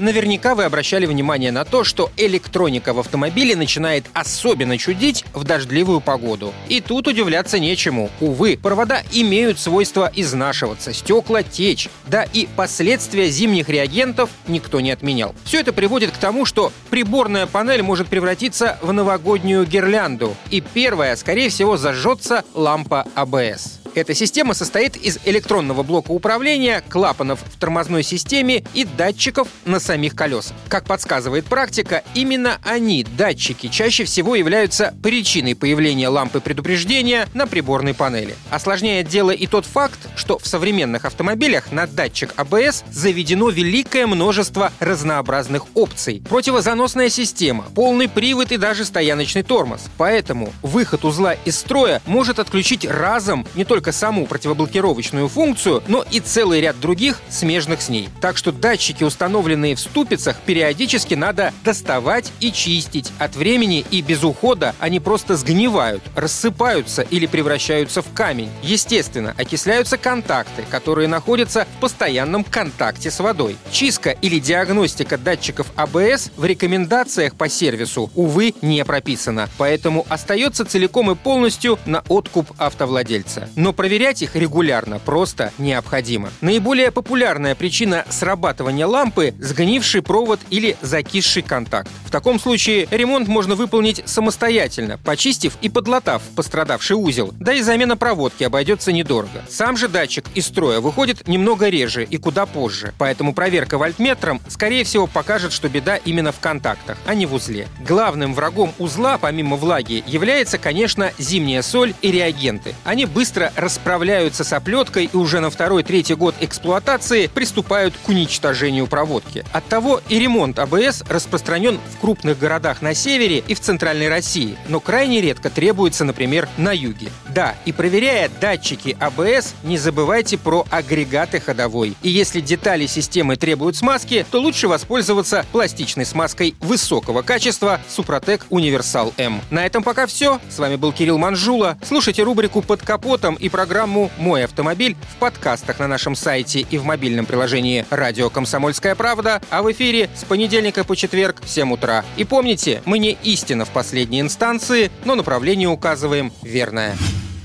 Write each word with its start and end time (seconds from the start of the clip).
Наверняка 0.00 0.54
вы 0.54 0.64
обращали 0.64 1.04
внимание 1.04 1.52
на 1.52 1.66
то, 1.66 1.84
что 1.84 2.10
электроника 2.16 2.94
в 2.94 2.98
автомобиле 2.98 3.54
начинает 3.54 4.06
особенно 4.14 4.78
чудить 4.78 5.26
в 5.34 5.44
дождливую 5.44 6.00
погоду. 6.00 6.54
И 6.70 6.80
тут 6.80 7.06
удивляться 7.06 7.58
нечему. 7.58 8.08
Увы, 8.18 8.58
провода 8.60 9.02
имеют 9.12 9.58
свойство 9.58 10.10
изнашиваться, 10.16 10.94
стекла 10.94 11.42
течь. 11.42 11.90
Да 12.06 12.22
и 12.22 12.48
последствия 12.56 13.28
зимних 13.28 13.68
реагентов 13.68 14.30
никто 14.48 14.80
не 14.80 14.90
отменял. 14.90 15.34
Все 15.44 15.60
это 15.60 15.74
приводит 15.74 16.12
к 16.12 16.16
тому, 16.16 16.46
что 16.46 16.72
приборная 16.88 17.46
панель 17.46 17.82
может 17.82 18.08
превратиться 18.08 18.78
в 18.80 18.94
новогоднюю 18.94 19.66
гирлянду. 19.66 20.34
И 20.50 20.62
первая, 20.62 21.14
скорее 21.14 21.50
всего, 21.50 21.76
зажжется 21.76 22.42
лампа 22.54 23.06
АБС. 23.14 23.79
Эта 23.94 24.14
система 24.14 24.54
состоит 24.54 24.96
из 24.96 25.18
электронного 25.24 25.82
блока 25.82 26.12
управления, 26.12 26.82
клапанов 26.88 27.40
в 27.44 27.58
тормозной 27.58 28.04
системе 28.04 28.62
и 28.72 28.84
датчиков 28.84 29.48
на 29.64 29.80
самих 29.80 30.14
колесах. 30.14 30.56
Как 30.68 30.84
подсказывает 30.84 31.46
практика, 31.46 32.04
именно 32.14 32.58
они, 32.62 33.04
датчики, 33.04 33.66
чаще 33.68 34.04
всего 34.04 34.36
являются 34.36 34.94
причиной 35.02 35.56
появления 35.56 36.08
лампы 36.08 36.40
предупреждения 36.40 37.28
на 37.34 37.48
приборной 37.48 37.94
панели. 37.94 38.36
Осложняет 38.50 39.08
дело 39.08 39.32
и 39.32 39.48
тот 39.48 39.66
факт, 39.66 39.98
что 40.14 40.38
в 40.38 40.46
современных 40.46 41.04
автомобилях 41.04 41.72
на 41.72 41.88
датчик 41.88 42.32
АБС 42.36 42.84
заведено 42.92 43.50
великое 43.50 44.06
множество 44.06 44.72
разнообразных 44.78 45.64
опций. 45.74 46.22
Противозаносная 46.28 47.08
система, 47.08 47.64
полный 47.74 48.08
привод 48.08 48.52
и 48.52 48.56
даже 48.56 48.84
стояночный 48.84 49.42
тормоз. 49.42 49.82
Поэтому 49.96 50.52
выход 50.62 51.04
узла 51.04 51.32
из 51.32 51.58
строя 51.58 52.00
может 52.06 52.38
отключить 52.38 52.84
разом 52.84 53.46
не 53.54 53.64
только 53.64 53.79
только 53.80 53.92
саму 53.92 54.26
противоблокировочную 54.26 55.26
функцию, 55.28 55.82
но 55.88 56.04
и 56.10 56.20
целый 56.20 56.60
ряд 56.60 56.78
других, 56.78 57.18
смежных 57.30 57.80
с 57.80 57.88
ней. 57.88 58.10
Так 58.20 58.36
что 58.36 58.52
датчики, 58.52 59.04
установленные 59.04 59.74
в 59.74 59.80
ступицах, 59.80 60.36
периодически 60.44 61.14
надо 61.14 61.54
доставать 61.64 62.30
и 62.40 62.52
чистить. 62.52 63.10
От 63.18 63.36
времени 63.36 63.82
и 63.90 64.02
без 64.02 64.22
ухода 64.22 64.74
они 64.80 65.00
просто 65.00 65.34
сгнивают, 65.36 66.02
рассыпаются 66.14 67.00
или 67.00 67.24
превращаются 67.24 68.02
в 68.02 68.12
камень. 68.12 68.50
Естественно, 68.62 69.34
окисляются 69.38 69.96
контакты, 69.96 70.62
которые 70.70 71.08
находятся 71.08 71.66
в 71.78 71.80
постоянном 71.80 72.44
контакте 72.44 73.10
с 73.10 73.18
водой. 73.18 73.56
Чистка 73.72 74.10
или 74.10 74.40
диагностика 74.40 75.16
датчиков 75.16 75.68
АБС 75.74 76.32
в 76.36 76.44
рекомендациях 76.44 77.34
по 77.34 77.48
сервису, 77.48 78.10
увы, 78.14 78.52
не 78.60 78.84
прописана. 78.84 79.48
Поэтому 79.56 80.04
остается 80.10 80.66
целиком 80.66 81.10
и 81.10 81.14
полностью 81.14 81.78
на 81.86 82.02
откуп 82.08 82.52
автовладельца. 82.58 83.48
Но 83.56 83.69
но 83.70 83.74
проверять 83.74 84.20
их 84.20 84.34
регулярно 84.34 84.98
просто 84.98 85.52
необходимо. 85.56 86.30
Наиболее 86.40 86.90
популярная 86.90 87.54
причина 87.54 88.04
срабатывания 88.08 88.84
лампы– 88.84 89.32
сгнивший 89.38 90.02
провод 90.02 90.40
или 90.50 90.76
закисший 90.82 91.42
контакт. 91.42 91.88
В 92.04 92.10
таком 92.10 92.40
случае 92.40 92.88
ремонт 92.90 93.28
можно 93.28 93.54
выполнить 93.54 94.02
самостоятельно, 94.06 94.98
почистив 94.98 95.56
и 95.62 95.68
подлатав 95.68 96.20
пострадавший 96.34 96.96
узел, 96.96 97.32
да 97.38 97.52
и 97.52 97.62
замена 97.62 97.96
проводки 97.96 98.42
обойдется 98.42 98.90
недорого. 98.90 99.44
Сам 99.48 99.76
же 99.76 99.86
датчик 99.86 100.24
из 100.34 100.48
строя 100.48 100.80
выходит 100.80 101.28
немного 101.28 101.68
реже 101.68 102.02
и 102.02 102.16
куда 102.16 102.46
позже, 102.46 102.92
поэтому 102.98 103.34
проверка 103.34 103.78
вольтметром, 103.78 104.40
скорее 104.48 104.82
всего, 104.82 105.06
покажет, 105.06 105.52
что 105.52 105.68
беда 105.68 105.96
именно 105.96 106.32
в 106.32 106.40
контактах, 106.40 106.98
а 107.06 107.14
не 107.14 107.24
в 107.26 107.34
узле. 107.34 107.68
Главным 107.86 108.34
врагом 108.34 108.72
узла, 108.78 109.16
помимо 109.16 109.54
влаги, 109.56 110.02
является, 110.08 110.58
конечно, 110.58 111.12
зимняя 111.18 111.62
соль 111.62 111.94
и 112.02 112.10
реагенты. 112.10 112.74
Они 112.82 113.06
быстро 113.06 113.52
расправляются 113.60 114.44
с 114.44 114.52
оплеткой 114.52 115.10
и 115.12 115.16
уже 115.16 115.40
на 115.40 115.50
второй-третий 115.50 116.14
год 116.14 116.34
эксплуатации 116.40 117.26
приступают 117.26 117.94
к 118.04 118.08
уничтожению 118.08 118.86
проводки. 118.86 119.44
Оттого 119.52 120.00
и 120.08 120.18
ремонт 120.18 120.58
АБС 120.58 121.04
распространен 121.08 121.78
в 121.94 122.00
крупных 122.00 122.38
городах 122.38 122.82
на 122.82 122.94
севере 122.94 123.38
и 123.46 123.54
в 123.54 123.60
центральной 123.60 124.08
России, 124.08 124.56
но 124.68 124.80
крайне 124.80 125.20
редко 125.20 125.50
требуется, 125.50 126.04
например, 126.04 126.48
на 126.56 126.72
юге. 126.72 127.10
Да, 127.28 127.54
и 127.64 127.72
проверяя 127.72 128.30
датчики 128.40 128.96
АБС, 128.98 129.54
не 129.62 129.76
забывайте 129.76 130.38
про 130.38 130.64
агрегаты 130.70 131.40
ходовой. 131.40 131.94
И 132.02 132.08
если 132.08 132.40
детали 132.40 132.86
системы 132.86 133.36
требуют 133.36 133.76
смазки, 133.76 134.24
то 134.30 134.40
лучше 134.40 134.66
воспользоваться 134.66 135.44
пластичной 135.52 136.06
смазкой 136.06 136.54
высокого 136.60 137.22
качества 137.22 137.80
Супротек 137.88 138.46
Универсал 138.48 139.12
М. 139.18 139.42
На 139.50 139.66
этом 139.66 139.82
пока 139.82 140.06
все. 140.06 140.40
С 140.48 140.58
вами 140.58 140.76
был 140.76 140.92
Кирилл 140.92 141.18
Манжула. 141.18 141.76
Слушайте 141.86 142.22
рубрику 142.22 142.62
«Под 142.62 142.80
капотом» 142.80 143.34
и 143.34 143.49
программу 143.50 144.10
«Мой 144.16 144.44
автомобиль» 144.44 144.96
в 145.14 145.16
подкастах 145.16 145.78
на 145.78 145.88
нашем 145.88 146.14
сайте 146.14 146.60
и 146.60 146.78
в 146.78 146.84
мобильном 146.84 147.26
приложении 147.26 147.84
«Радио 147.90 148.30
Комсомольская 148.30 148.94
правда», 148.94 149.42
а 149.50 149.62
в 149.62 149.70
эфире 149.72 150.08
с 150.14 150.24
понедельника 150.24 150.84
по 150.84 150.96
четверг 150.96 151.42
в 151.42 151.48
7 151.48 151.72
утра. 151.72 152.04
И 152.16 152.24
помните, 152.24 152.82
мы 152.84 152.98
не 152.98 153.18
истина 153.22 153.64
в 153.64 153.70
последней 153.70 154.20
инстанции, 154.20 154.90
но 155.04 155.14
направление 155.14 155.68
указываем 155.68 156.32
верное. 156.42 156.96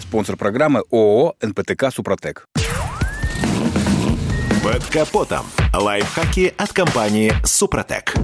Спонсор 0.00 0.36
программы 0.36 0.84
ООО 0.90 1.34
«НПТК 1.42 1.90
Супротек». 1.90 2.46
Под 4.62 4.84
капотом. 4.86 5.44
Лайфхаки 5.74 6.54
от 6.56 6.72
компании 6.72 7.32
«Супротек». 7.44 8.14